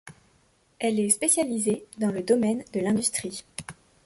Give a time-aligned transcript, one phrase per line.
[0.79, 3.45] Elle est spécialisée dans le domaine de l'industrie.